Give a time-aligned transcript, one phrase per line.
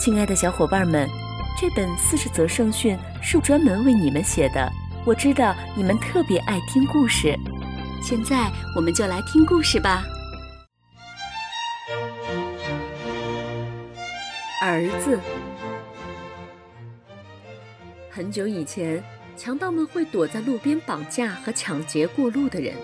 [0.00, 1.06] 亲爱的小伙伴们，
[1.58, 4.66] 这本四十则圣训是专门为你们写的。
[5.04, 7.38] 我知道你们特别爱听故事，
[8.02, 10.02] 现在我们就来听故事吧。
[14.62, 15.20] 儿子，
[18.08, 19.04] 很久以前，
[19.36, 22.74] 强盗们会躲在路边绑架和抢劫过路的人，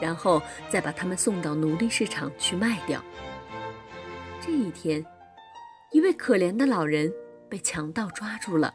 [0.00, 0.40] 然后
[0.70, 3.02] 再把他们送到奴隶市场去卖掉。
[4.40, 5.04] 这一天。
[5.92, 7.12] 一位可怜的老人
[7.48, 8.74] 被强盗抓住了。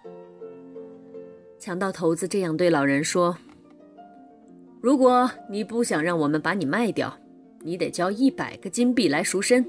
[1.60, 3.38] 强盗头子这样对老人说
[4.82, 7.16] ：“如果你不想让我们把你卖掉，
[7.60, 9.64] 你得交一百个金币来赎身，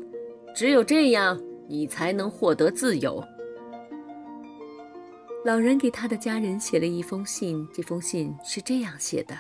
[0.55, 3.23] 只有这样，你才能获得自由。”
[5.45, 9.35] 老人给他的家人写了一封信，这封信是这样写的：“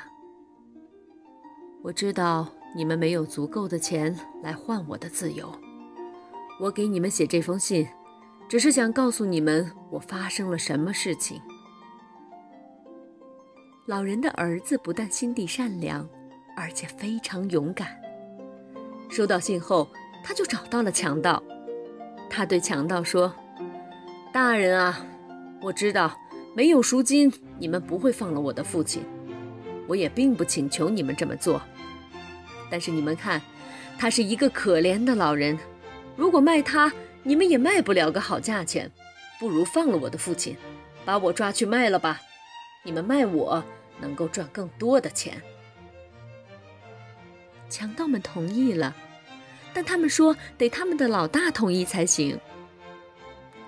[1.80, 5.50] 我知道你们没有足够的钱来换我的自由，
[6.62, 7.86] 我给你们写这封信。”
[8.48, 11.40] 只是想告诉你们，我发生了什么事情。
[13.86, 16.06] 老人的儿子不但心地善良，
[16.54, 17.88] 而且非常勇敢。
[19.08, 19.88] 收到信后，
[20.22, 21.42] 他就找到了强盗。
[22.28, 23.34] 他对强盗说
[24.34, 25.02] ：“大人啊，
[25.62, 26.14] 我知道
[26.54, 29.02] 没有赎金，你们不会放了我的父亲。
[29.88, 31.62] 我也并不请求你们这么做。
[32.70, 33.40] 但是你们看，
[33.98, 35.58] 他是一个可怜的老人，
[36.16, 36.92] 如果卖他……”
[37.24, 38.90] 你们也卖不了个好价钱，
[39.38, 40.56] 不如放了我的父亲，
[41.04, 42.20] 把我抓去卖了吧。
[42.82, 43.62] 你们卖我，
[44.00, 45.40] 能够赚更多的钱。
[47.70, 48.92] 强盗们同意了，
[49.72, 52.36] 但他们说得他们的老大同意才行。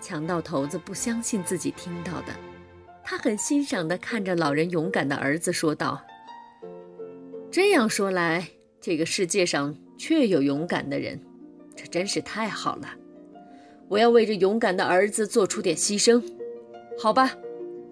[0.00, 2.34] 强盗头子不相信自己听到的，
[3.04, 6.04] 他很欣赏的看着老人勇敢的儿子说道
[7.53, 8.49] ：“这样说来，
[8.81, 11.25] 这个世界上确有勇敢的人，
[11.76, 12.88] 这真是太好了。”
[13.88, 16.22] 我要为这勇敢的儿子做出点牺牲，
[16.98, 17.30] 好吧？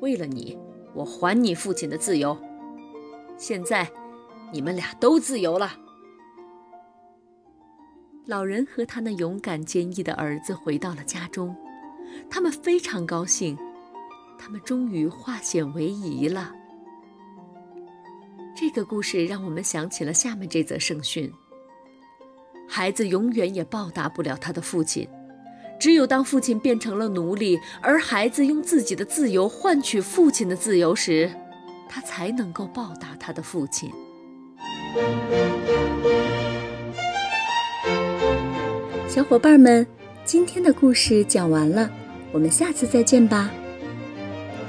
[0.00, 0.59] 为了你，
[0.94, 2.37] 我还你父亲的自由。
[3.37, 3.91] 现在，
[4.53, 5.76] 你们俩都自由了。
[8.26, 11.54] 老人和他那勇敢坚毅的儿子回到了家中，
[12.31, 13.56] 他们非常高兴，
[14.38, 16.54] 他们终于化险为夷了。
[18.56, 21.32] 这个故事让我们想起了下面这则圣训：
[22.75, 25.06] 孩子永远也报答不了他的父亲。
[25.78, 31.31] 只有当父亲变成了奴隶，而孩子用自己的自由换取父亲的自由时，
[31.87, 33.91] 他才能够报答他的父亲。
[39.06, 39.87] 小伙伴们，
[40.25, 41.91] 今天的故事讲完了，
[42.32, 43.50] 我们下次再见吧。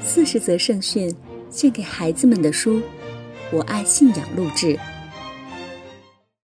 [0.02, 1.16] 四十则圣训，
[1.50, 2.82] 献给孩子们的书，
[3.50, 4.78] 我爱信仰录制。